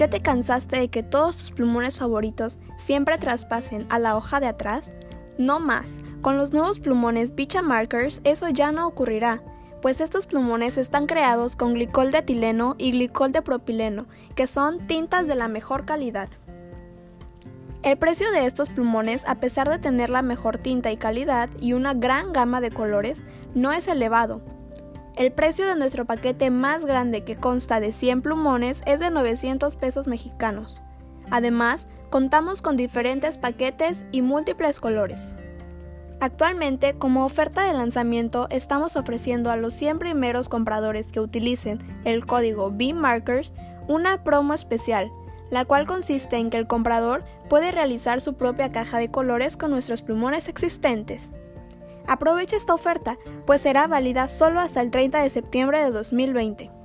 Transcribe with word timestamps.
¿Ya 0.00 0.08
te 0.08 0.22
cansaste 0.22 0.78
de 0.78 0.88
que 0.88 1.02
todos 1.02 1.36
tus 1.36 1.50
plumones 1.50 1.98
favoritos 1.98 2.58
siempre 2.78 3.18
traspasen 3.18 3.86
a 3.90 3.98
la 3.98 4.16
hoja 4.16 4.40
de 4.40 4.46
atrás? 4.46 4.90
No 5.36 5.60
más. 5.60 6.00
Con 6.22 6.38
los 6.38 6.54
nuevos 6.54 6.80
plumones 6.80 7.34
Bicha 7.34 7.60
Markers 7.60 8.22
eso 8.24 8.48
ya 8.48 8.72
no 8.72 8.86
ocurrirá, 8.86 9.42
pues 9.82 10.00
estos 10.00 10.24
plumones 10.24 10.78
están 10.78 11.06
creados 11.06 11.54
con 11.54 11.74
glicol 11.74 12.12
de 12.12 12.18
etileno 12.20 12.76
y 12.78 12.92
glicol 12.92 13.30
de 13.32 13.42
propileno, 13.42 14.06
que 14.34 14.46
son 14.46 14.86
tintas 14.86 15.26
de 15.26 15.34
la 15.34 15.48
mejor 15.48 15.84
calidad. 15.84 16.30
El 17.82 17.98
precio 17.98 18.30
de 18.30 18.46
estos 18.46 18.70
plumones, 18.70 19.26
a 19.26 19.34
pesar 19.34 19.68
de 19.68 19.78
tener 19.78 20.08
la 20.08 20.22
mejor 20.22 20.56
tinta 20.56 20.90
y 20.90 20.96
calidad 20.96 21.50
y 21.60 21.74
una 21.74 21.92
gran 21.92 22.32
gama 22.32 22.62
de 22.62 22.70
colores, 22.70 23.22
no 23.54 23.70
es 23.70 23.86
elevado, 23.86 24.40
el 25.20 25.32
precio 25.32 25.66
de 25.66 25.76
nuestro 25.76 26.06
paquete 26.06 26.48
más 26.48 26.86
grande 26.86 27.24
que 27.24 27.36
consta 27.36 27.78
de 27.78 27.92
100 27.92 28.22
plumones 28.22 28.80
es 28.86 29.00
de 29.00 29.10
900 29.10 29.76
pesos 29.76 30.08
mexicanos. 30.08 30.80
Además, 31.30 31.88
contamos 32.08 32.62
con 32.62 32.74
diferentes 32.74 33.36
paquetes 33.36 34.06
y 34.12 34.22
múltiples 34.22 34.80
colores. 34.80 35.34
Actualmente, 36.20 36.94
como 36.94 37.26
oferta 37.26 37.66
de 37.66 37.74
lanzamiento, 37.74 38.46
estamos 38.48 38.96
ofreciendo 38.96 39.50
a 39.50 39.58
los 39.58 39.74
100 39.74 39.98
primeros 39.98 40.48
compradores 40.48 41.12
que 41.12 41.20
utilicen 41.20 41.80
el 42.06 42.24
código 42.24 42.70
BMarkers 42.70 43.52
una 43.88 44.24
promo 44.24 44.54
especial, 44.54 45.10
la 45.50 45.66
cual 45.66 45.84
consiste 45.84 46.38
en 46.38 46.48
que 46.48 46.56
el 46.56 46.66
comprador 46.66 47.24
puede 47.50 47.72
realizar 47.72 48.22
su 48.22 48.36
propia 48.36 48.72
caja 48.72 48.96
de 48.96 49.10
colores 49.10 49.58
con 49.58 49.70
nuestros 49.70 50.00
plumones 50.00 50.48
existentes. 50.48 51.28
Aprovecha 52.06 52.56
esta 52.56 52.74
oferta, 52.74 53.18
pues 53.46 53.60
será 53.60 53.86
válida 53.86 54.28
solo 54.28 54.60
hasta 54.60 54.80
el 54.80 54.90
30 54.90 55.22
de 55.22 55.30
septiembre 55.30 55.82
de 55.84 55.90
2020. 55.90 56.79